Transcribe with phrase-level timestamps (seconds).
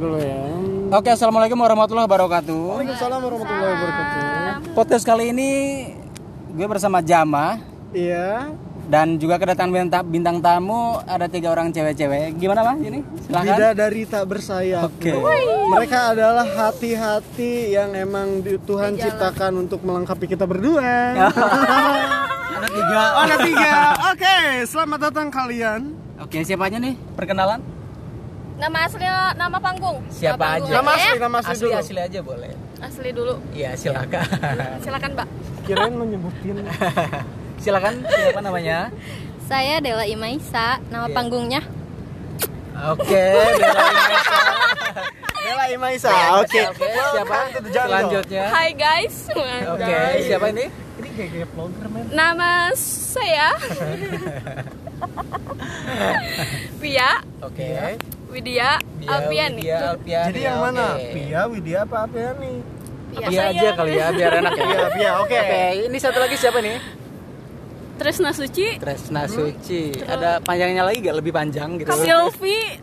[0.00, 0.40] dulu ya.
[0.90, 2.60] Oke, assalamualaikum warahmatullahi wabarakatuh.
[2.74, 4.20] Waalaikumsalam warahmatullahi wabarakatuh.
[4.72, 5.50] Podcast kali ini
[6.50, 7.60] gue bersama Jama
[7.92, 8.50] Iya.
[8.86, 12.34] dan juga kedatangan bintang, bintang tamu ada tiga orang cewek-cewek.
[12.34, 12.78] Gimana bang?
[12.80, 13.54] Ini silahkan.
[13.54, 14.88] Bidadari tak bersayap.
[14.88, 15.14] Oke.
[15.70, 20.82] Mereka adalah hati-hati yang emang di- Tuhan ciptakan untuk melengkapi kita berdua.
[22.50, 23.00] ada tiga.
[23.14, 23.72] Oh, ada tiga.
[24.10, 24.36] Oke,
[24.66, 25.80] selamat datang kalian.
[26.18, 26.98] Oke, siapa aja nih?
[27.14, 27.62] Perkenalan?
[28.60, 29.98] Nama asli nama panggung.
[30.12, 30.76] Siapa panggung aja?
[30.76, 31.76] Nama asli, nama asli, Asli dulu.
[31.80, 32.52] asli aja boleh.
[32.78, 33.34] Asli dulu.
[33.50, 34.24] Iya, silakan.
[34.78, 35.28] Silakan, Mbak.
[35.64, 36.56] Kirain mau nyebutin.
[37.62, 38.78] silakan siapa namanya?
[39.44, 41.16] Saya Dela Imaisa, nama Iya.
[41.16, 41.62] panggungnya.
[42.80, 44.40] Oke, Inesa.
[45.40, 46.10] Bella Imaisa.
[46.38, 46.60] Oke.
[46.70, 47.36] Oke, siapa
[47.66, 48.44] selanjutnya?
[48.48, 49.28] Hai guys.
[49.66, 50.64] Oke, siapa ini?
[51.00, 52.04] Ini kayak kayak vlogger men.
[52.12, 53.48] Nama saya
[56.80, 57.96] Pia Oke.
[58.30, 59.60] Widya Alpiani.
[59.60, 60.26] Widya Alpiani.
[60.30, 60.86] Jadi yang mana?
[60.96, 62.06] Pia, Widya apa
[62.38, 62.56] nih?
[63.10, 64.64] Pia Pia aja kali ya, biar enak ya.
[64.66, 65.10] Pia, Pia.
[65.20, 65.38] Oke.
[65.38, 66.78] Oke, ini satu lagi siapa nih?
[68.00, 68.80] Tresna Suci.
[68.80, 69.92] Tresna Suci.
[70.08, 71.92] Ada panjangnya lagi gak lebih panjang gitu?
[72.00, 72.80] Silvi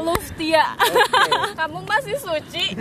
[0.00, 0.64] Luftia.
[1.60, 2.72] Kamu masih suci?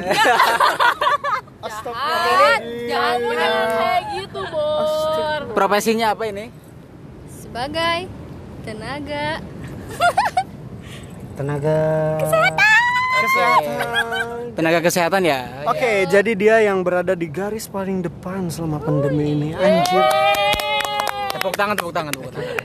[1.65, 2.61] Jahat.
[2.87, 5.39] Jangan punya kayak gitu, Bor.
[5.51, 6.47] Profesinya apa ini?
[7.27, 8.07] Sebagai
[8.63, 9.41] tenaga
[11.35, 11.77] Tenaga
[13.15, 13.75] Kesehatan.
[14.55, 15.39] Tenaga kesehatan ya.
[15.67, 19.49] Oke, jadi dia yang berada di garis paling depan selama pandemi ini.
[19.51, 20.03] Anjir.
[21.35, 22.55] Tepuk tangan, tepuk tangan, tepuk tangan.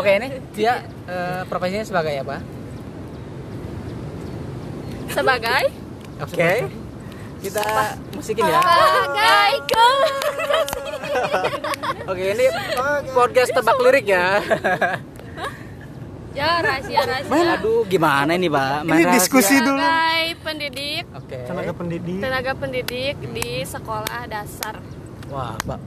[0.00, 2.40] Oke, ini dia eh, profesinya sebagai apa?
[5.10, 5.64] sebagai
[6.22, 6.52] Oke.
[7.40, 7.66] Kita
[8.14, 8.60] musikin ya.
[8.62, 9.52] sebagai
[12.10, 12.46] Oke, ini
[13.12, 14.40] podcast tebak lirik ya.
[16.30, 17.58] Ya rahasia rahasia.
[17.58, 18.82] Aduh, gimana ini, Pak?
[18.82, 19.76] Ini Main diskusi dulu.
[19.76, 21.38] Sebagai pendidik Oke.
[21.42, 22.18] Tenaga pendidik.
[22.18, 24.78] tenaga pendidik di sekolah dasar.
[25.26, 25.80] Wah, Pak.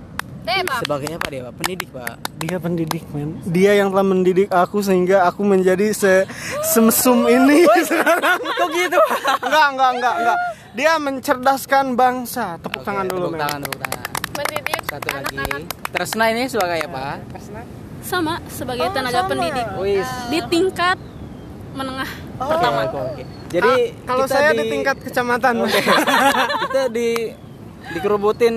[0.43, 0.83] Deh, Pak.
[0.83, 1.53] Sebagai apa dia, Pak?
[1.55, 2.13] Pendidik, Pak.
[2.35, 3.39] Dia pendidik, men.
[3.45, 6.27] Dia yang telah mendidik aku sehingga aku menjadi se
[6.65, 8.35] semsum ini sekarang.
[8.37, 9.19] Kok gitu, Pak?
[9.39, 10.37] Enggak, enggak, enggak, enggak.
[10.73, 12.59] Dia mencerdaskan bangsa.
[12.59, 13.41] Tepuk Oke, tangan dulu, Tepuk men.
[13.41, 14.07] tangan, tepuk tangan.
[14.33, 15.35] Mendidik Satu lagi.
[15.37, 17.05] anak-anak Tresna ini sebagai apa?
[18.03, 19.29] Sama sebagai Oh, tenaga sama.
[19.29, 20.09] pendidik Wis.
[20.27, 20.97] di tingkat
[21.73, 23.23] menengah Pertama Oke.
[23.49, 25.69] Jadi Ah, kalau kita saya di tingkat kecamatan, men.
[26.63, 27.09] kita di
[27.89, 28.55] dikerubutin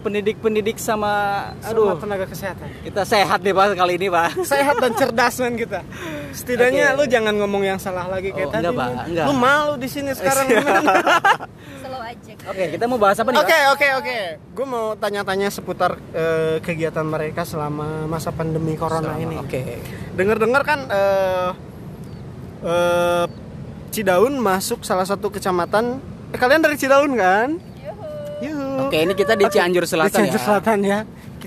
[0.00, 1.12] pendidik-pendidik sama
[1.62, 2.66] Aduh, aduh tenaga kesehatan.
[2.82, 5.80] kita sehat deh pak kali ini pak Sehat dan cerdas men kita.
[6.32, 6.98] Setidaknya Oke.
[6.98, 8.64] lu jangan ngomong yang salah lagi kayak Oh, tadi.
[8.64, 9.26] enggak, Pak, enggak.
[9.26, 10.46] Lu malu di sini sekarang,
[11.82, 12.32] slow aja.
[12.42, 14.18] oke kita mau bahas apa nih Oke oke oke.
[14.50, 19.36] Gue mau tanya-tanya seputar eh, kegiatan mereka selama masa pandemi corona Sama, ini.
[19.36, 19.60] oke
[20.12, 21.50] Dengar-dengar kan eh
[22.62, 23.26] eh,
[23.90, 26.00] Cidaun masuk salah satu kecamatan.
[26.32, 27.60] Eh, kalian dari Cidaun kan?
[28.40, 28.88] Yuhu.
[28.88, 30.98] oke ini kita di Cianjur Selatan di Cianjur ya Selatan ya.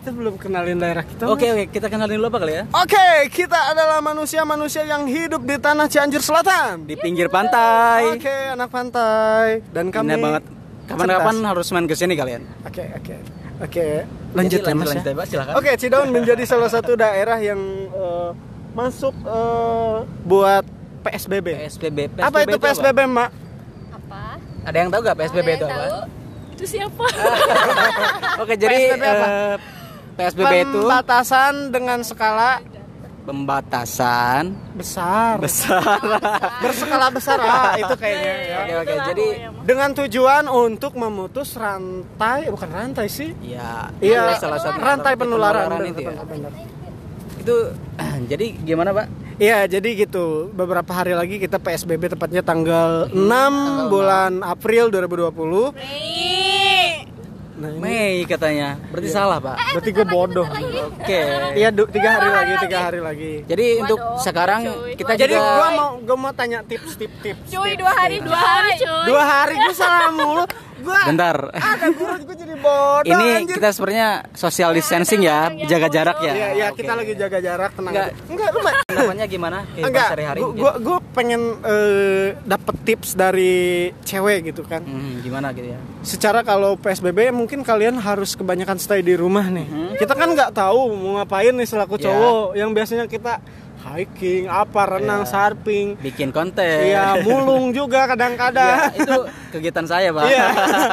[0.06, 1.26] Kita belum kenalin daerah kita.
[1.26, 1.54] oke Mas.
[1.58, 5.90] oke kita kenalin dulu apa kali ya Oke, kita adalah manusia-manusia yang hidup di tanah
[5.90, 6.86] Cianjur Selatan.
[6.86, 10.44] di pinggir pantai Oke, anak pantai dan kami Indah banget
[10.86, 13.16] kapan-kapan harus main ke sini kalian Oke, oke.
[13.58, 14.06] Oke,
[14.38, 14.86] lanjut Jadi, ya Mas.
[14.86, 15.02] lanjut, ya.
[15.02, 17.58] lanjut, Pak, silakan Oke, Cidaun menjadi salah satu daerah yang
[17.90, 18.30] eh,
[18.78, 20.70] masuk eh, buat
[21.02, 21.48] PSBB.
[21.66, 23.30] PSBB, Apa itu PSBB, Mak?
[23.90, 24.38] Apa?
[24.62, 26.02] ada yang tahu gak PSBB Ada itu yang apa tahu?
[26.56, 27.04] itu siapa
[28.46, 29.28] oke jadi PSBB apa?
[30.16, 32.64] PSBB itu Pembatasan dengan skala
[33.26, 35.42] pembatasan besar.
[35.42, 35.98] besar
[36.64, 38.56] Berskala besar ah, itu kayaknya ya.
[38.62, 39.26] oke oke jadi
[39.66, 43.34] Dengan tujuan untuk memutus rantai, bukan rantai sih.
[43.42, 46.14] ya Iya, salah satu rantai penularan, benar, itu ya.
[47.42, 47.56] itu
[48.32, 50.48] jadi gimana pak Iya, jadi gitu.
[50.56, 55.76] Beberapa hari lagi kita PSBB tepatnya tanggal 6 bulan April 2020.
[57.56, 59.16] Nah, ini Mei katanya berarti Iya.
[59.16, 60.44] salah pak berarti gue bodoh.
[60.44, 61.22] oke
[61.56, 63.32] Iya, tiga hari lagi, tiga hari lagi.
[63.48, 64.62] jadi untuk sekarang
[64.94, 67.48] kita Jadi juga gua mau gua mau tanya tips tips tips.
[67.48, 68.28] Cuy, tips, dua hari, tips.
[68.28, 69.04] dua hari, cuy.
[69.08, 70.44] Dua hari gue salah mulu.
[70.78, 73.56] Gua bentar ada guru gue jadi bodoh ini anjir.
[73.56, 76.82] kita sebenarnya social distancing ya jaga jarak ya Iya, iya Oke.
[76.82, 77.92] kita lagi jaga jarak tenang.
[77.92, 78.08] Enggak.
[78.08, 78.24] aja.
[78.28, 80.62] Enggak, lu Ma- namanya gimana kehidupan Enggak, sehari-hari gua, mungkin?
[80.62, 83.56] gua, gua pengen eh, dapet tips dari
[84.02, 84.82] cewek gitu kan.
[84.82, 89.66] Hmm, gimana gitu ya Secara kalau PSBB mungkin kalian harus kebanyakan stay di rumah nih.
[89.96, 92.04] Kita kan nggak tahu mau ngapain nih selaku Ya.
[92.06, 93.40] cowok yang biasanya kita
[93.88, 95.30] hiking, apa renang, Ya.
[95.30, 95.88] surfing.
[95.98, 98.92] bikin konten Iya, mulung juga kadang-kadang.
[98.94, 99.14] itu
[99.50, 100.48] kegiatan saya pak Iya.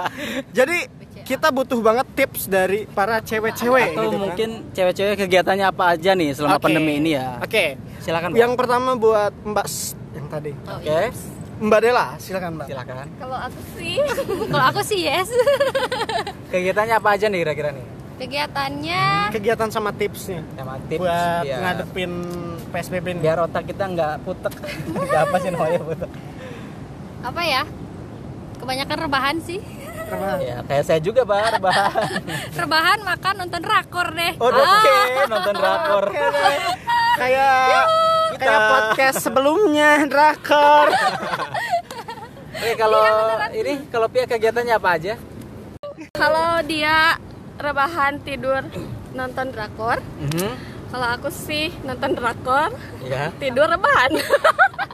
[0.59, 0.79] Jadi
[1.23, 4.21] kita butuh banget tips dari para cewek-cewek atau gitu kan.
[4.21, 6.65] mungkin cewek-cewek kegiatannya apa aja nih selama Oke.
[6.65, 7.79] pandemi ini ya Oke.
[7.99, 8.39] silakan Pak.
[8.39, 10.53] Yang pertama buat Mbak S- yang tadi.
[10.61, 11.01] oke
[11.63, 12.67] Mbak Dela, silakan Mbak.
[12.67, 13.07] Silakan.
[13.17, 13.95] Kalau aku sih
[14.51, 15.31] Kalau aku sih yes.
[16.49, 17.87] Kegiatannya apa aja nih kira-kira nih?
[18.23, 22.13] Kegiatannya Kegiatan sama tipsnya Sama tips buat biar, ngadepin
[22.71, 23.21] PSBB ini.
[23.21, 24.55] biar otak kita nggak putek.
[24.97, 26.11] Nggak apa sih namanya putek?
[27.23, 27.63] apa ya?
[28.57, 29.61] Kebanyakan rebahan sih.
[30.09, 31.93] Karena- Ya kayak saya juga bar, bahan.
[32.61, 34.33] Rebahan makan nonton rakor deh.
[34.39, 34.97] Oh, Oke,
[35.27, 36.05] nonton drakor.
[36.09, 36.57] Oke deh.
[37.15, 37.85] Kayak
[38.35, 40.89] kayak podcast sebelumnya drakor.
[42.53, 43.03] Oke, kalau
[43.53, 45.15] ini kalau Pia kegiatannya apa aja?
[46.13, 47.17] Kalau dia
[47.57, 48.63] rebahan tidur
[49.13, 49.99] nonton drakor.
[50.19, 50.51] Mhm.
[50.89, 52.69] Kalau aku sih nonton drakor,
[53.01, 53.33] Ya.
[53.37, 54.13] tidur rebahan.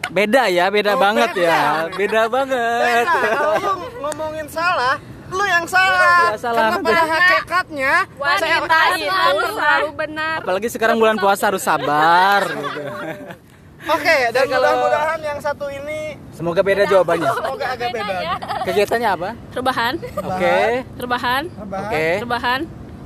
[0.08, 1.44] Beda ya, beda Oh, banget beda.
[1.44, 1.62] ya.
[1.90, 3.05] Beda banget.
[3.05, 4.96] Beda, kalau lu ngomongin salah,
[5.28, 6.32] lu yang salah.
[6.32, 6.72] Ya, salah.
[6.72, 10.37] Karena pada hakikatnya Wanita itu selalu benar.
[10.40, 12.81] Apalagi sekarang bulan puasa harus sabar gitu.
[13.88, 16.00] Oke, dan Dan kalau- mudah-mudahan yang satu ini
[16.31, 17.31] Semoga beda jawabannya.
[17.32, 18.14] semoga agak beda.
[18.62, 19.31] Kegiatannya apa?
[19.50, 20.58] Rebahan, Oke.
[20.94, 21.82] rebahan, Rebahan.
[21.85, 22.06] Oke.
[22.20, 22.61] rebahan,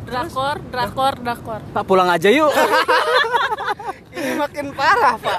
[0.05, 1.61] drakor, drakor, drakor.
[1.71, 2.53] Pak pulang aja yuk.
[4.13, 5.39] Ini makin parah, Pak.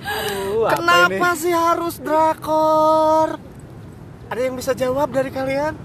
[0.00, 1.38] Aduh, apa Kenapa ini?
[1.38, 3.38] sih harus drakor?
[4.26, 5.78] Ada yang bisa jawab dari kalian?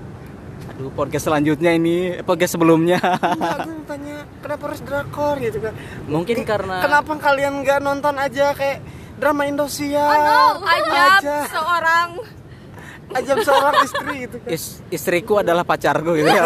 [0.76, 3.00] Aduh, podcast selanjutnya ini, podcast sebelumnya.
[3.00, 5.74] Enggak, aku tanya kenapa harus drakor gitu kan?
[6.06, 8.84] Mungkin karena Kenapa kalian nggak nonton aja kayak
[9.16, 10.04] drama Indosiar?
[10.04, 12.10] Oh no, ajab aja, seorang
[13.16, 14.50] ajab seorang istri gitu kan.
[14.52, 16.44] is- istriku adalah pacarku gitu ya.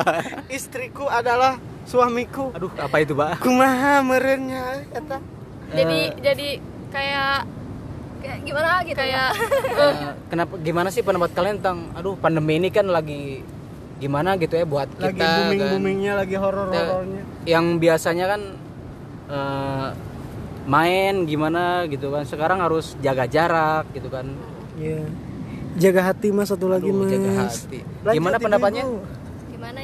[0.58, 2.48] Istriku adalah suamiku.
[2.56, 3.44] Aduh, apa itu, Pak?
[3.44, 5.20] Kumaha merenya eta?
[5.68, 6.48] jadi jadi
[6.88, 7.44] kayak
[8.18, 9.28] kayak gimana gitu kayak
[9.84, 9.94] Eh,
[10.26, 13.44] kenapa gimana sih pendapat kalian tentang aduh pandemi ini kan lagi
[13.98, 15.20] gimana gitu ya buat kita Lagi
[15.58, 15.82] kan.
[16.14, 17.22] lagi horor-horornya.
[17.44, 18.40] yang biasanya kan
[19.28, 19.88] eh,
[20.64, 24.26] main gimana gitu kan sekarang harus jaga jarak gitu kan
[24.78, 25.02] Iya.
[25.76, 27.10] Jaga hati mas satu lagi Aduh, mas.
[27.10, 27.78] jaga hati.
[28.08, 28.44] Gimana Ibu.
[28.44, 28.84] pendapatnya?
[28.86, 29.06] gimana ya
[29.50, 29.80] Gimana?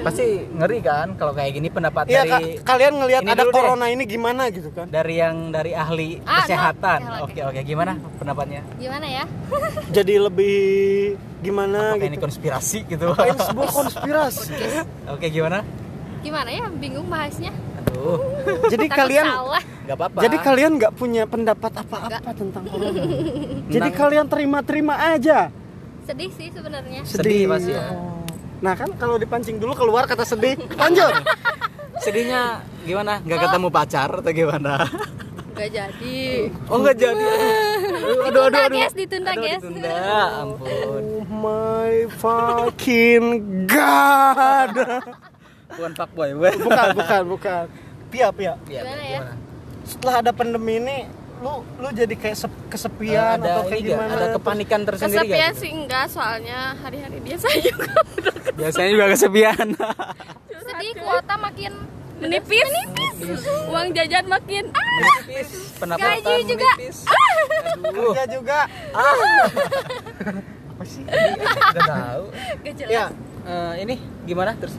[0.00, 3.48] Pasti ngeri kan kalau kayak gini pendapat Iya dari ka- kalian ngelihat ini ada dulu
[3.48, 3.56] deh.
[3.56, 4.86] corona ini gimana gitu kan?
[4.86, 6.36] dari yang dari ahli Ah, no.
[6.40, 9.24] kesehatan Oke, oke oke gimana pendapatnya gimana ya
[9.96, 10.58] Jadi lebih
[11.40, 12.24] gimana Apakah ini gitu?
[12.24, 14.52] konspirasi gitu Kayak sebuah konspirasi.
[15.06, 15.58] oke gimana
[16.20, 17.50] gimana ya bingung bahasnya
[17.80, 18.20] aduh
[18.72, 23.02] Jadi Takut kalian salah nggak apa-apa Jadi kalian nggak punya pendapat apa-apa tentang corona.
[23.66, 25.50] Jadi kalian terima-terima aja.
[26.00, 27.82] sedih sih sebenarnya Sedih pasti ya.
[27.88, 28.19] Oh.
[28.60, 30.56] Nah kan kalau dipancing dulu keluar kata sedih.
[30.76, 31.12] Lanjut.
[32.00, 34.88] sedihnya gimana nggak ketemu pacar atau gimana
[35.52, 37.26] nggak jadi oh nggak jadi
[38.24, 40.00] aduh aduh aduh, guys ditunda Aduh, guys ditunda
[40.40, 43.24] ampun Oh my fucking
[43.68, 44.72] god.
[45.76, 47.64] bukan fuckboy bukan Bukan, bukan, bukan.
[48.08, 48.56] Pia, pia.
[48.64, 49.20] Iya, Gimana ya?
[49.20, 49.34] gimana?
[49.84, 50.96] Setelah ada pandemi ini,
[51.40, 54.12] lu lu jadi kayak sep- kesepian ada atau kayak gimana?
[54.12, 55.56] ada kepanikan tersendiri kesepian nggak?
[55.56, 57.92] sih enggak soalnya hari-hari biasa juga
[58.52, 59.66] biasanya juga kesepian.
[60.60, 61.72] Sedih kuota makin
[62.20, 62.68] menipis.
[62.68, 63.40] Menipis.
[63.66, 64.64] Uang jajan makin.
[64.68, 65.48] Ah, menipis.
[65.80, 66.70] Pendapatan Gaji juga.
[66.76, 66.98] menipis.
[67.08, 68.12] Aduh.
[68.12, 68.58] Kerja juga.
[68.92, 71.02] Apa sih?
[71.08, 72.24] udah tahu.
[72.60, 72.92] Gak jelas.
[72.92, 73.04] Ya,
[73.40, 73.96] Eh, ini
[74.28, 74.76] gimana terus?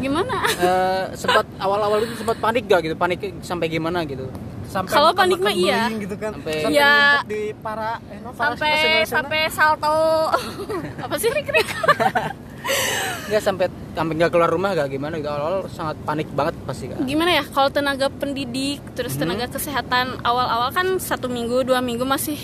[0.00, 0.48] Gimana?
[0.48, 2.96] Eh, sempat awal-awal itu sempat panik gak gitu?
[2.96, 4.24] Panik sampai gimana gitu
[4.70, 5.90] sampai Kalau panik mah iya.
[5.92, 6.30] gitu kan.
[6.32, 6.94] Sampai- Sampai Iya.
[7.26, 8.72] di para eh, no, para sampai
[9.04, 9.98] sampai salto
[11.04, 11.66] Apa sih krik
[13.26, 17.02] nggak sampai sampai nggak keluar rumah gak gimana gitu awal-awal sangat panik banget pasti kan
[17.02, 17.44] Gimana ya?
[17.44, 22.38] Kalau tenaga pendidik terus tenaga kesehatan awal-awal kan satu minggu dua minggu masih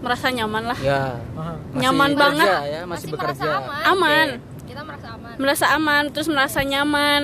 [0.00, 0.78] merasa nyaman lah.
[0.78, 2.46] ya masih Nyaman bekerja banget.
[2.48, 4.28] ya masih, merasa bekerja aman Aman.
[4.64, 7.22] kita merasa aman Merasa aman terus merasa nyaman.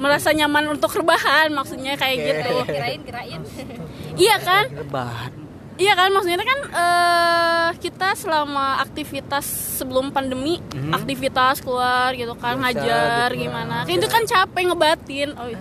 [0.00, 2.26] Merasa nyaman untuk rebahan maksudnya kayak Oke.
[2.26, 2.54] gitu.
[2.66, 3.40] kirain kirain
[4.22, 4.64] Iya kan?
[4.74, 5.32] rebahan
[5.76, 9.44] Iya kan maksudnya kan eh, kita selama aktivitas
[9.76, 10.92] sebelum pandemi Mhm.
[10.92, 13.42] aktivitas keluar gitu kan Biasa ngajar gitu.
[13.42, 15.60] gimana Kan itu kan capek ngebatin oh iya.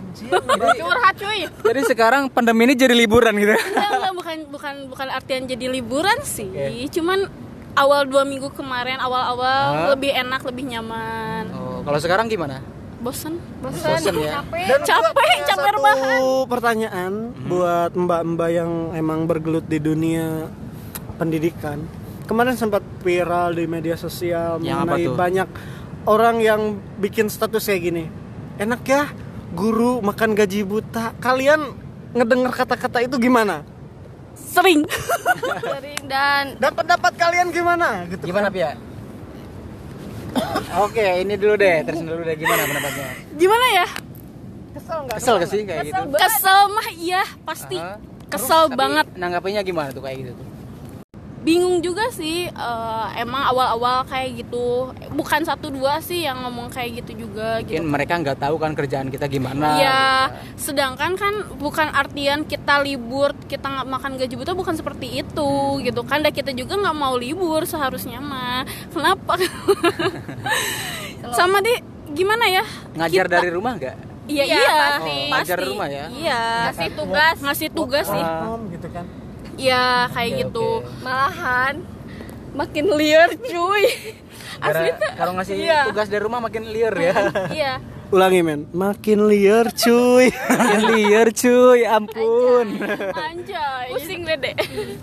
[0.75, 5.43] curhat cuy jadi sekarang pandemi ini jadi liburan gitu enggak, enggak, bukan bukan bukan artian
[5.45, 6.91] jadi liburan sih Oke.
[6.91, 7.23] cuman
[7.75, 9.87] awal dua minggu kemarin awal-awal Hah?
[9.89, 12.59] lebih enak lebih nyaman oh kalau sekarang gimana
[12.99, 14.43] bosen bosan Bosen ya?
[14.43, 16.19] capek Dan Capek, capek satu rebahan.
[16.47, 17.11] pertanyaan
[17.47, 20.51] buat mbak-mbak yang emang bergelut di dunia
[21.15, 21.79] pendidikan.
[22.27, 25.49] Kemarin sempat viral di media sosial Yang mengenai banyak
[26.05, 26.61] orang yang
[26.99, 28.05] bikin status kayak gini.
[28.59, 29.09] Enak ya
[29.55, 31.15] guru makan gaji buta.
[31.17, 31.73] Kalian
[32.13, 33.63] ngedengar kata-kata itu gimana?
[34.39, 34.87] sering
[35.59, 38.07] sering dan Dan pendapat kalian gimana?
[38.07, 38.23] Gitu.
[38.23, 38.88] gimana Pia
[40.85, 43.07] Oke, ini dulu deh, terus dulu deh gimana pendapatnya?
[43.39, 43.87] gimana ya
[44.69, 45.17] Kesel nggak?
[45.17, 46.01] Kesel gak sih kayak gitu?
[46.13, 47.97] kesel mah iya pasti Aha.
[48.29, 50.47] kesel Tapi banget Nanggapinya gimana tuh kayak gitu tuh?
[51.49, 54.67] Bingung juga sih eh, emang awal-awal kayak gitu
[55.09, 58.71] bukan satu dua sih yang ngomong kayak gitu juga mungkin gitu mereka nggak tahu kan
[58.71, 60.69] kerjaan kita gimana Iya, gitu.
[60.69, 65.51] sedangkan kan bukan artian kita libur, kita nggak makan gaji buta bukan seperti itu
[65.81, 66.19] gitu kan.
[66.19, 68.61] Dan kita juga nggak mau libur seharusnya mah.
[68.89, 69.39] Kenapa?
[71.31, 71.79] Sama deh,
[72.11, 72.63] gimana ya?
[72.93, 73.95] ngajar Kita- dari rumah nggak
[74.29, 75.09] Iya, Iya, iya, pasti.
[75.09, 76.05] Oh, ngajar di rumah ya?
[76.07, 77.35] Iya, Ngasih tugas.
[77.41, 78.25] ngasih tugas sih.
[78.69, 79.05] Gitu kan
[79.59, 80.67] Iya, kayak Oke, gitu.
[80.79, 80.87] oke.
[80.99, 81.75] Malahan
[82.51, 83.85] makin liar cuy.
[84.57, 85.79] Gara- kalau ngasih Iya.
[85.85, 87.15] tugas dari rumah makin liar ya
[87.49, 87.73] Iya.
[88.09, 92.67] ulangi men makin liar cuy makin liar cuy ampun
[93.13, 93.87] Anjay.
[93.89, 94.55] Pusing deh.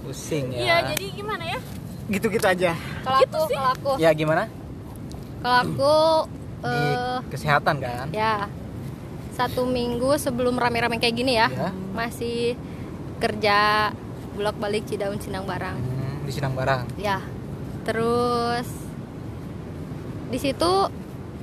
[0.03, 1.59] pusing ya Iya, jadi gimana ya?
[2.07, 2.71] gitu-gitu aja
[3.01, 4.45] Kalau aku, kalau aku, ya gimana
[5.39, 5.95] kalau aku
[6.59, 8.51] di eh kesehatan kan ya
[9.33, 11.71] satu minggu sebelum rame-rame kayak gini ya, Ya.
[11.93, 12.57] masih
[13.17, 13.89] kerja
[14.37, 15.75] bolak balik Cidaun Sinang Barang.
[15.75, 17.25] Hmm, di Sinang Barang Ya,
[17.83, 18.69] terus
[20.27, 20.73] di situ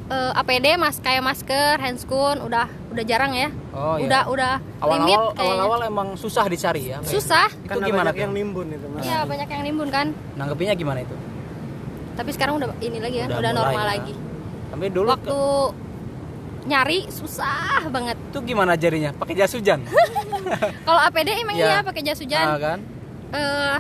[0.06, 3.50] eh, APD mas kayak masker, handscoon udah udah jarang ya.
[3.74, 4.54] oh iya udah udah
[4.86, 5.50] limit awal-awal kayaknya.
[5.50, 7.48] awal-awal emang susah dicari ya kayak- Susah.
[7.50, 8.22] itu kan gimana banyak tuh?
[8.22, 10.08] yang nimbun itu mas Iya banyak yang nimbun kan.
[10.36, 11.16] nanggepinnya gimana itu
[12.14, 13.92] Tapi sekarang udah ini lagi ya, Udah udah, normal ya.
[13.98, 14.14] lagi.
[14.70, 15.40] tapi dulu Waktu
[16.64, 18.18] nyari susah banget.
[18.24, 19.82] itu gimana jarinya pakai jas hujan
[20.88, 21.66] Kalau APD emang Iya.
[21.66, 22.46] iya pakai jas hujan.
[22.46, 22.80] Ah, kan
[23.34, 23.78] eh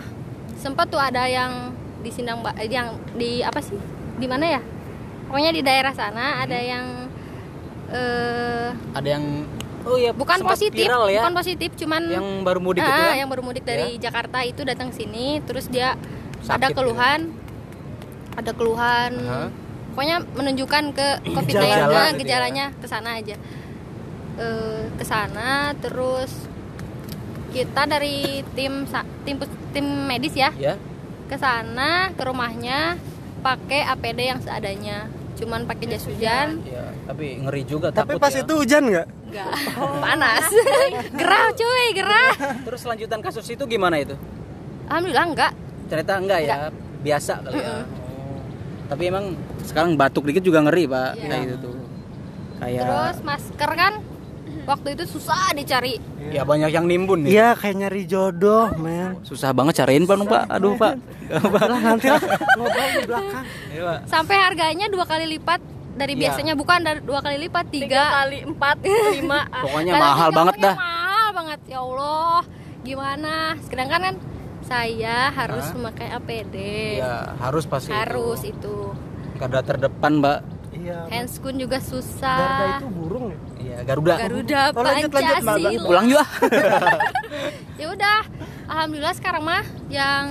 [0.56, 3.78] sempat tuh ada yang di Sindang eh, yang di apa sih
[4.14, 4.62] di mana ya
[5.26, 6.68] pokoknya di daerah sana ada Hmm.
[6.68, 6.86] yang
[7.90, 9.24] eh ada yang
[9.84, 13.14] oh iya bukan positif viral ya bukan positif cuman yang baru mudik ah, itu ya
[13.16, 15.94] yang baru mudik dari Jakarta itu datang sini terus dia
[16.42, 16.78] Sakit ada gitu.
[16.82, 17.20] keluhan
[18.34, 19.48] ada keluhan Aha.
[19.94, 22.06] pokoknya menunjukkan ke covid Gejala gitu ya.
[22.18, 23.36] gejalanya ke sana aja
[24.34, 26.50] eh ke sana terus
[27.54, 28.90] kita dari tim
[29.24, 30.50] tim pus- tim medis ya.
[30.58, 30.74] Ya.
[31.30, 32.98] Ke sana ke rumahnya
[33.40, 35.06] pakai APD yang seadanya.
[35.34, 36.62] Cuman pakai jas hujan.
[36.64, 38.42] ya tapi ngeri juga tapi takut pas ya.
[38.42, 39.08] itu hujan nggak?
[39.30, 39.50] Enggak
[40.06, 40.46] panas.
[41.20, 42.34] Gerah cuy gerah.
[42.64, 44.14] Terus lanjutan kasus itu gimana itu?
[44.90, 45.52] Alhamdulillah enggak
[45.90, 46.56] ternyata enggak ya?
[47.04, 47.70] Biasa kali ya.
[47.70, 47.86] Oh.
[48.84, 49.26] tapi emang
[49.66, 51.18] sekarang batuk dikit juga ngeri pak.
[51.18, 51.28] Iya.
[51.28, 51.76] kayak gitu tuh.
[52.62, 53.94] Kayak terus masker kan
[54.64, 56.00] waktu itu susah dicari.
[56.32, 57.32] Ya banyak yang nimbun nih.
[57.36, 59.20] Iya kayak nyari jodoh men.
[59.22, 60.98] Susah banget cariin pak pak aduh pak.
[61.30, 62.22] Lah nanti lah.
[62.58, 63.44] Ngobrol di belakang.
[63.70, 64.00] Iya, Pak.
[64.08, 65.60] sampai harganya dua kali lipat
[65.94, 66.22] dari Iya.
[66.28, 66.54] biasanya.
[66.56, 67.86] Bukan dari dua kali lipat Tiga.
[67.86, 68.76] Tiga, kali empat
[69.14, 69.40] lima.
[69.66, 70.76] pokoknya mahal banget dah.
[70.76, 71.60] mahal banget.
[71.68, 72.42] Ya Allah
[72.82, 73.36] gimana?
[73.64, 74.16] Sedangkan kan
[74.64, 75.76] saya harus Hah?
[75.76, 76.56] memakai APD
[76.98, 78.56] ya harus pasti harus itu.
[78.56, 78.76] itu
[79.36, 80.40] garda terdepan mbak
[80.76, 82.78] iya handscoon juga susah.
[82.78, 83.38] Itu burung ya?
[83.58, 84.14] Iya garuda.
[84.18, 85.56] Garuda Oh, lanjut, lanjut, Mbak.
[85.56, 86.24] Pancasila pulang juga.
[87.74, 88.18] Ya udah
[88.66, 90.26] alhamdulillah sekarang mah yang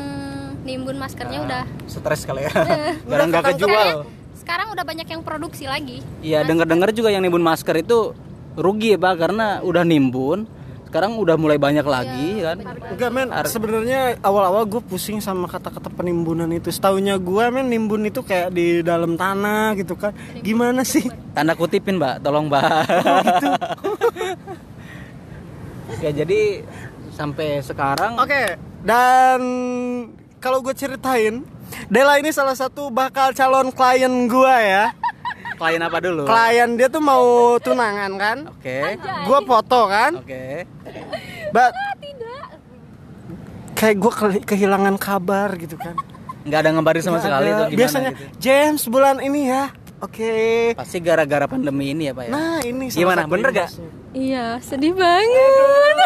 [0.63, 1.65] nimbun maskernya Nah, udah.
[1.85, 2.51] stres kali ya.
[3.11, 3.69] Karena nggak kejual.
[3.69, 6.03] Sekarang- sekarang udah banyak yang produksi lagi.
[6.19, 8.11] Iya dengar dengar juga yang nimbun masker itu
[8.53, 10.45] rugi ya pak karena udah nimbun
[10.93, 12.59] sekarang udah mulai banyak lagi kan
[12.93, 16.69] Enggak men, sebenarnya awal-awal gue pusing sama kata-kata penimbunan itu.
[16.69, 20.13] Setahunya gue men nimbun itu kayak di dalam tanah gitu kan.
[20.39, 21.03] Gimana sih?
[21.33, 22.61] tanda kutipin mbak tolong mbak
[26.05, 26.61] ya jadi
[27.09, 29.41] sampai sekarang Oke, dan
[30.37, 31.41] kalau gue ceritain,
[31.89, 34.91] Dela ini salah satu bakal calon klien gue ya.
[35.55, 38.37] klien apa dulu Klien dia tuh mau tunangan kan.
[38.51, 38.77] oke
[39.23, 40.11] Gue foto kan.
[40.19, 40.45] oke
[41.51, 41.73] But
[43.75, 44.13] kayak gue
[44.45, 45.97] kehilangan kabar gitu kan.
[46.43, 47.55] nggak ada ngabarin sama Nggak sekali ada.
[47.63, 49.65] gimana Biasanya gitu James bulan ini ya.
[49.99, 50.75] Oke.
[50.75, 53.71] pasti gara-gara pandemi ini ya pak ya Nah ini Gimana, bener yang gak?
[54.11, 55.97] iya sedih banget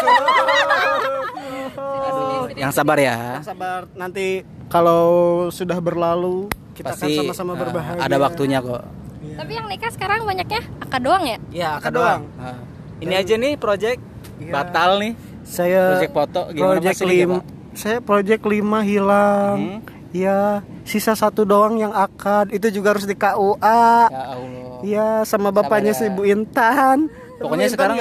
[1.73, 5.09] Aduh, yang sabar ya Sabar nanti kalau
[5.49, 8.00] sudah berlalu kita akan pasti sama-sama eh, berbahagia.
[8.02, 8.85] ada waktunya kok
[9.33, 12.38] tapi yang nikah sekarang banyaknya akad doang ya ya Akad akad doang doang.
[12.38, 12.57] Nah,
[13.00, 14.00] ini aja nih project
[14.37, 14.52] Iya.
[14.52, 15.12] batal nih
[15.47, 17.45] Saya Project foto gimana project lim, Pak?
[17.76, 19.57] saya project 5 hilang.
[19.78, 19.81] Hmm.
[20.16, 22.49] Iya, sisa satu doang yang akad.
[22.49, 24.09] Itu juga harus di KUA.
[24.09, 26.12] ya Allah Iya, sama bapaknya si ya.
[26.16, 27.12] Bu Intan.
[27.37, 27.97] Pokoknya Bu Intan sekarang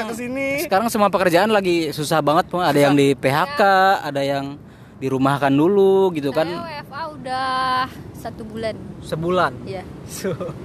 [0.63, 2.49] sekarang semua pekerjaan lagi susah banget.
[2.55, 3.61] Ada yang di PHK,
[3.99, 4.55] ada yang
[4.95, 7.83] dirumahkan dulu gitu saya kan WFA udah
[8.25, 9.53] satu bulan sebulan.
[9.63, 9.85] ya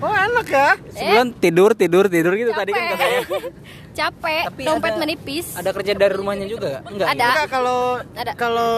[0.00, 0.70] Oh, enak ya.
[0.90, 3.20] Sebulan tidur tidur tidur gitu tadi kan katanya.
[4.00, 6.84] capek Tapi dompet ada- menipis Ada kerja dari rumahnya juga nggak?
[6.88, 7.08] Enggak.
[7.10, 7.24] Ada.
[7.26, 7.80] Enggak kalau
[8.14, 8.32] Ada.
[8.34, 8.72] kalau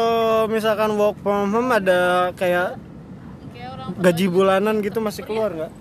[0.49, 2.01] misalkan work from home ada
[2.35, 2.75] kayak
[3.95, 5.73] gaji bulanan gitu masih keluar nggak?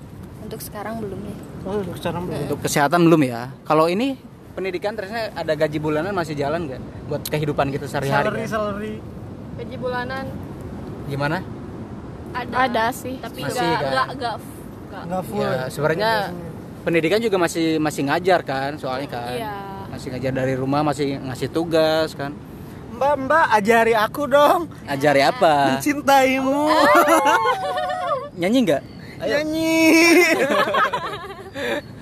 [0.42, 2.38] untuk sekarang belum nih Oh, untuk sekarang belum.
[2.44, 3.54] Untuk kesehatan belum ya.
[3.62, 4.18] Kalau ini
[4.52, 8.26] pendidikan terusnya ada gaji bulanan masih jalan nggak buat kehidupan kita sehari-hari?
[8.26, 8.50] Salary kan?
[8.52, 8.94] salary.
[9.54, 10.26] gaji bulanan
[11.08, 11.38] gimana
[12.34, 12.56] ada.
[12.68, 13.16] Ada sih.
[13.20, 13.92] Tapi Masih, nggak kan?
[13.92, 14.36] nggak nggak
[14.90, 15.04] nggak.
[15.08, 15.44] Nggak full.
[15.52, 16.12] Ya sebenarnya
[16.82, 19.36] pendidikan juga masih masih ngajar kan soalnya kan.
[19.38, 19.56] Iya.
[19.92, 22.32] masih ngajar dari rumah masih ngasih tugas kan.
[22.96, 24.72] Mbak mbak ajari aku dong.
[24.88, 25.76] Ajari apa?
[25.76, 26.72] Mencintaimu.
[28.40, 28.82] Nyanyi nggak?
[29.22, 29.84] Nyanyi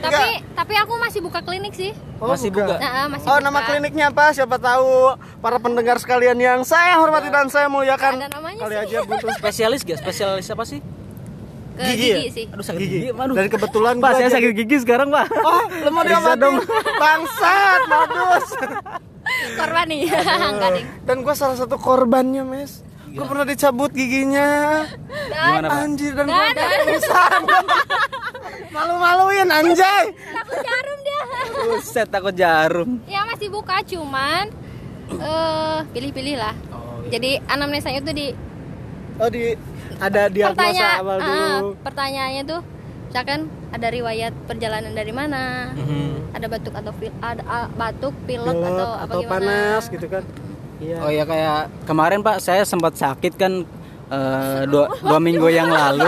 [0.00, 2.76] tapi tapi aku masih buka klinik sih Oh, Masih buka.
[2.76, 3.46] nah, masih Oh buka.
[3.46, 4.30] nama kliniknya apa?
[4.32, 4.90] Siapa tahu
[5.38, 8.18] para pendengar sekalian yang saya hormati dan saya muliakan.
[8.18, 8.82] Ada namanya Kali sih.
[8.84, 10.82] aja butuh spesialis gak spesialis apa sih
[11.78, 12.18] ke Gigi gigi, ya?
[12.28, 12.96] sih aduh sakit gigi.
[13.00, 16.02] gigi aduh Dan kebetulan pak saya sakit gigi sekarang pak Oh, lu mau
[16.34, 16.58] dong.
[16.98, 18.46] Bangsat, modus.
[19.54, 20.10] korban nih
[20.50, 22.82] enggak ding Dan gua salah satu korbannya, Mes.
[23.08, 24.84] Gua pernah dicabut giginya.
[25.30, 26.50] gimana pak Anjir dan gua
[26.82, 27.42] pingsan.
[28.68, 30.04] Malu-maluin anjay.
[30.12, 31.20] takut jarum dia
[31.58, 34.52] Buset takut jarum ya masih buka cuman
[35.10, 38.28] eh pilih-pilih lah oh, jadi anamnesanya tuh di
[39.16, 39.56] Oh di
[39.98, 41.68] ada diagnosa pertanyaan awal ah, dulu.
[41.80, 42.60] pertanyaannya tuh
[43.08, 46.30] misalkan ada riwayat perjalanan dari mana Mhm.
[46.30, 50.06] ada batuk atau pil, ada ah, batuk pilek Pilek atau apa atau gimana panas gitu
[50.06, 50.22] kan.
[50.78, 50.96] Iya.
[51.02, 53.66] Oh ya kayak kemarin Pak saya sempat sakit kan
[54.08, 56.06] eh, dua, dua minggu yang lalu.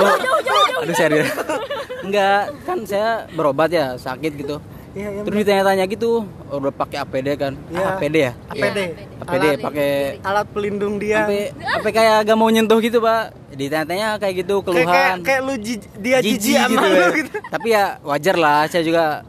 [0.79, 1.33] Aduh serius.
[2.11, 4.59] Enggak, kan saya berobat ya sakit gitu.
[4.91, 5.21] Iya, iya.
[5.23, 7.55] Terus ditanya-tanya gitu, udah pakai APD kan?
[7.71, 7.79] Iya.
[7.79, 8.33] Ah, APD ya?
[8.51, 8.79] APD.
[9.23, 9.91] APD Alat- pakai
[10.21, 11.23] Alat pelindung dia.
[11.55, 13.55] sampai kayak gak mau nyentuh gitu Pak.
[13.55, 15.17] Ditanya-tanya kayak gitu kayak kayak, keluhan.
[15.23, 17.07] kayak lu ji- dia jijik gitu, ya.
[17.15, 17.31] gitu.
[17.39, 19.23] Tapi ya wajar lah, saya juga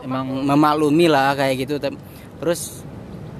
[0.00, 1.80] emang memaklumi lah kayak gitu.
[2.36, 2.84] Terus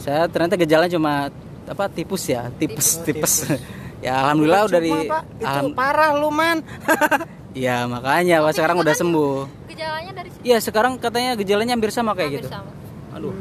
[0.01, 1.29] saya ternyata gejalanya cuma
[1.67, 3.45] apa tipus ya, tipes, tipes.
[4.01, 4.97] ya alhamdulillah udah itu
[5.45, 6.65] alham- parah lu man.
[7.53, 9.37] ya makanya Pak sekarang udah sembuh.
[9.67, 12.49] gejalanya dari Iya, sekarang katanya gejalanya hampir sama kayak hampir gitu.
[12.49, 12.71] sama.
[13.13, 13.35] Aduh.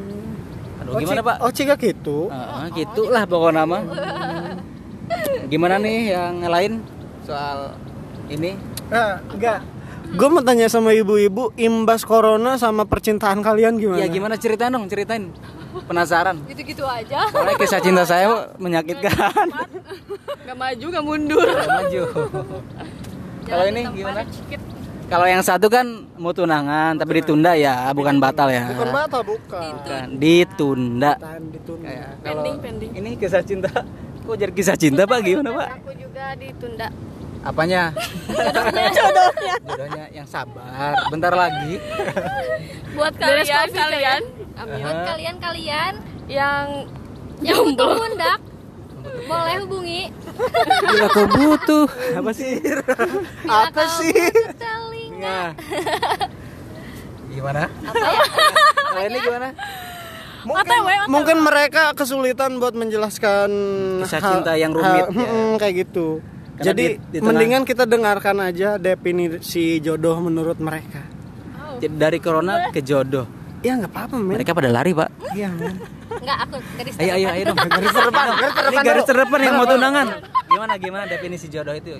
[0.79, 1.35] Aduh, Oh, gimana, Pak?
[1.39, 2.27] Oh, Cika gitu.
[2.27, 3.77] Ah, gitulah pokok nama.
[5.47, 6.85] Gimana nih yang lain
[7.23, 7.73] soal
[8.27, 8.53] ini?
[8.87, 9.59] Nah, enggak.
[10.09, 14.01] Gue mau tanya sama ibu-ibu imbas corona sama percintaan kalian gimana?
[14.01, 15.29] Ya gimana ceritain dong, ceritain.
[15.79, 16.41] Penasaran.
[16.45, 19.13] gitu-gitu aja Soalnya kisah cinta saya menyakitkan.
[20.43, 22.01] nggak maju nggak mundur Nggak maju.
[23.49, 24.21] Kalau ini gimana?
[25.09, 28.69] Kalau yang satu kan mau tunangan tapi ditunda ya, bukan batal ya.
[28.77, 29.71] Bukan batal, bukan.
[29.81, 31.17] Bukan, ditunda.
[31.17, 31.87] Tahan ditunda.
[31.89, 33.73] Kayak pending pending ini kisah cinta.
[34.21, 35.25] Kok jadi kisah cinta Pak?
[35.25, 35.67] Gimana Pak?
[35.81, 36.93] aku juga ditunda
[37.39, 37.95] Apanya?
[38.27, 39.55] Jodohnya.
[39.67, 40.93] Jodohnya yang sabar.
[41.07, 41.79] Bentar lagi.
[42.93, 44.21] buat kalian kalian
[44.59, 45.93] buat kalian-kalialian
[46.27, 46.83] yang
[47.39, 48.39] yang butuh pundak
[49.29, 50.01] boleh hubungi
[50.81, 52.57] Bila kau butuh apa sih?
[53.45, 54.15] Apa sih?
[54.55, 55.53] telinga
[57.29, 57.63] Gimana?
[57.67, 58.21] apa ya
[58.89, 59.49] Kalau ini gimana?
[60.39, 63.49] Mungkin, mungkin mereka kesulitan buat menjelaskan
[64.01, 65.59] Kisah hal- cinta yang rumit, hal- ya.
[65.59, 66.23] kayak gitu.
[66.55, 71.03] Karena Jadi di- mendingan kita dengarkan aja definisi jodoh menurut mereka.
[71.77, 73.27] Jadi dari corona ke jodoh.
[73.59, 74.39] Ya nggak apa-apa men.
[74.39, 75.09] Mereka pada lari, Pak.
[75.31, 75.75] Iya men.
[76.29, 77.57] Enggak aku garis Ayo ayo ayo dong.
[77.57, 78.69] Garis terdepan, garis terdepan.
[78.71, 80.07] Ini garis terdepan yang mau tunangan.
[80.45, 81.97] Gimana gimana definisi jodoh itu?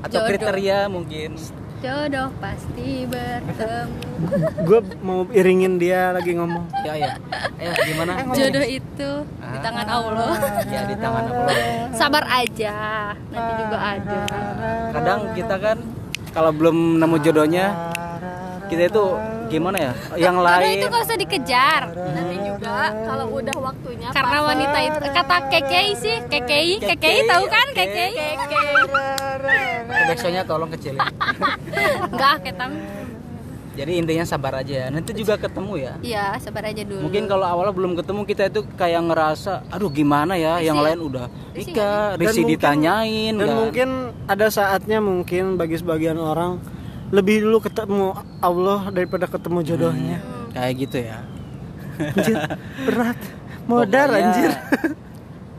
[0.00, 0.26] Atau Jodoh.
[0.26, 1.30] kriteria mungkin?
[1.80, 4.04] jodoh pasti bertemu
[4.68, 6.68] Gue mau iringin dia lagi ngomong.
[6.82, 7.10] Ya ya.
[7.56, 8.12] Ayo gimana?
[8.28, 10.34] jodoh itu di tangan Allah
[10.68, 11.56] Ya di tangan Allah.
[11.94, 12.76] sabar aja
[13.30, 14.20] nanti juga ada
[14.92, 15.78] Kadang kita kan
[16.30, 17.66] kalau belum nemu jodohnya
[18.68, 19.04] kita itu
[19.50, 19.92] gimana ya?
[20.16, 21.82] Yang lain itu gak usah dikejar.
[21.90, 26.16] Nanti juga kalau udah waktunya karena wanita itu kata kekei sih.
[26.24, 27.66] Kekei kekei tahu kan?
[27.74, 28.12] Kekei.
[30.06, 31.02] Backsoundnya tolong kecilin.
[32.06, 32.70] enggak ketam.
[33.70, 34.90] Jadi intinya sabar aja.
[34.90, 35.92] Nanti juga ketemu ya.
[36.02, 37.06] iya sabar aja dulu.
[37.06, 41.30] Mungkin kalau awalnya belum ketemu kita itu kayak ngerasa, aduh gimana ya, yang lain udah
[41.54, 43.56] nikah, risi ditanyain Dan kan.
[43.56, 43.88] mungkin
[44.26, 46.58] ada saatnya mungkin bagi sebagian orang
[47.10, 50.18] lebih dulu ketemu Allah daripada ketemu jodohnya.
[50.50, 51.18] kayak gitu ya.
[52.00, 52.36] Anjir,
[52.82, 53.18] berat.
[53.66, 54.50] Modar Pokoknya- anjir.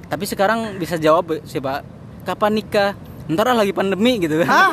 [0.08, 1.80] Tapi sekarang bisa jawab sih Pak,
[2.28, 2.92] kapan nikah?
[3.32, 4.48] Ntar lah lagi pandemi gitu kan.
[4.52, 4.72] Hah?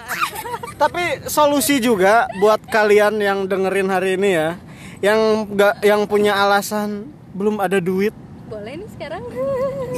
[0.80, 4.48] Tapi solusi juga buat kalian yang dengerin hari ini ya,
[5.02, 5.20] yang
[5.52, 8.12] nggak yang punya alasan belum ada duit.
[8.46, 9.22] boleh nih sekarang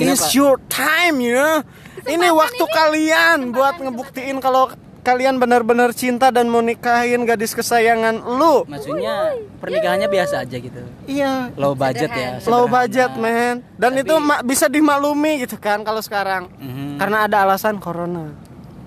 [0.00, 1.60] It's your time ya.
[2.02, 4.72] Ini waktu kalian buat ngebuktiin kalau
[5.08, 8.62] kalian benar-benar cinta dan mau nikahin gadis kesayangan lu.
[8.62, 10.84] Maksudnya pernikahannya biasa aja gitu.
[11.04, 12.36] Iya, Low budget ya.
[12.38, 12.74] low sederhana.
[12.76, 13.54] budget man.
[13.74, 16.52] Dan itu ma- bisa dimaklumi gitu kan kalau sekarang.
[16.54, 17.00] Mhm.
[17.00, 18.28] Karena ada alasan corona.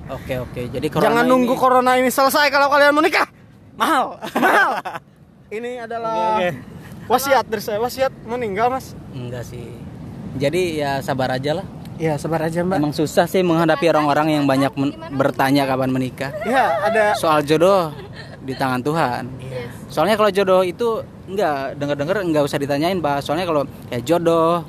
[0.07, 0.61] Oke oke.
[0.69, 3.25] Jadi corona Jangan nunggu ini- corona ini selesai kalau kalian mau nikah.
[3.73, 4.71] Mahal, mahal.
[5.51, 6.39] Ini adalah
[7.05, 7.75] wasiat dari saya.
[7.75, 8.95] Wasiat meninggal, Mas.
[9.09, 9.67] Enggak sih.
[10.33, 11.65] Jadi ya sabar aja lah.
[11.95, 12.77] Iya, sabar aja, Mbak.
[12.77, 16.31] Emang susah sih menghadapi orang-orang yang banyak men- bertanya kapan menikah.
[16.41, 17.93] Iya, ada Soal jodoh
[18.41, 19.23] di tangan Tuhan.
[19.37, 19.69] Iya.
[19.85, 23.21] Soalnya kalau jodoh itu enggak denger-denger enggak usah ditanyain, Pak.
[23.21, 24.65] Soalnya kalau kayak jodoh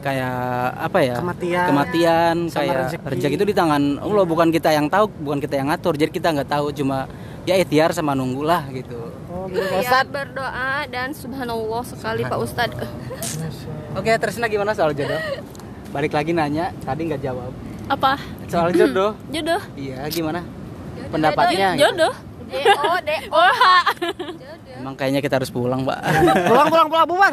[0.00, 0.36] kayak
[0.76, 1.16] apa ya?
[1.16, 1.64] Kematian.
[1.64, 3.06] Kematian, Sama kayak rezeki.
[3.08, 5.94] rezeki itu di tangan Allah, bukan kita yang tahu, bukan kita yang ngatur.
[5.94, 7.06] Jadi kita nggak tahu cuma
[7.44, 8.98] ya ikhtiar sama nunggulah gitu.
[9.26, 10.10] Oh, gitu, Pak Iya, Ustadz.
[10.10, 12.76] berdoa dan subhanallah sekali Pak Ustadz.
[13.94, 15.16] Oke, Tresna gimana soal jodoh?
[15.94, 17.54] Balik lagi nanya, tadi nggak jawab.
[17.86, 18.18] Apa?
[18.50, 19.14] Soal jodoh.
[19.34, 19.62] Jodoh.
[19.78, 20.42] Iya, gimana?
[21.06, 21.78] Pendapatnya?
[21.78, 22.10] Jodoh.
[22.44, 23.30] DO, DO.
[23.30, 23.82] Wah.
[24.74, 25.98] Emang kayaknya kita harus pulang, Pak.
[26.50, 27.32] Pulang, pulang, pulang, bubar.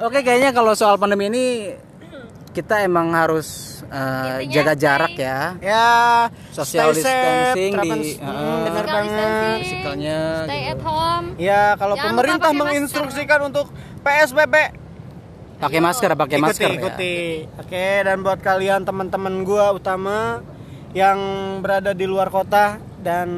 [0.00, 1.44] Oke, kayaknya kalau soal pandemi ini
[2.50, 5.38] kita emang harus uh, Intinya jaga stay- jarak ya.
[5.60, 5.88] Ya,
[6.50, 9.58] Social safe, distancing di- Hmm, uh, bener Physical banget.
[9.60, 9.70] Stay
[10.58, 10.72] gitu.
[10.72, 11.26] at home.
[11.36, 13.66] Ya, kalau Jangan pemerintah menginstruksikan untuk
[14.00, 14.54] PSBB,
[15.58, 16.78] Pakai masker, pakai ikuti, masker ya.
[16.78, 17.16] ikuti.
[17.58, 20.38] Oke, dan buat kalian teman-teman gua utama
[20.90, 21.18] yang
[21.58, 23.28] berada di luar kota dan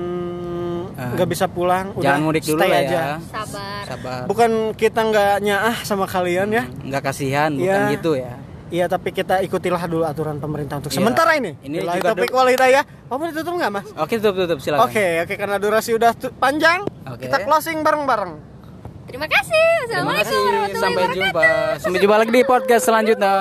[0.92, 1.16] Ah.
[1.16, 2.92] nggak bisa pulang, udah Jangan mudik dulu stay lah aja.
[2.92, 3.06] ya.
[3.24, 3.82] Sabar.
[3.86, 4.20] Sabar.
[4.26, 6.64] Bukan kita nggak nyaah sama kalian ya.
[6.78, 7.94] Nggak kasihan, bukan Iya.
[7.96, 8.34] gitu ya.
[8.70, 11.00] Iya, tapi kita ikutilah dulu aturan pemerintah untuk Iya.
[11.00, 11.56] sementara ini.
[11.58, 12.82] Ini Billahi juga taufiq du- wal hidayah.
[13.08, 13.86] Oh, mau ditutup nggak, Mas?
[13.96, 14.86] Oke, tutup tutup silakan.
[14.86, 17.26] Oke, oke karena durasi udah panjang, Oke.
[17.26, 18.32] kita closing bareng-bareng.
[19.06, 19.64] Terima kasih.
[19.86, 20.38] Terima Assalamualaikum kasih.
[20.40, 21.16] warahmatullahi Sampai wabarakatuh.
[21.16, 21.80] jumpa.
[21.80, 23.34] Sampai jumpa lagi di podcast selanjutnya.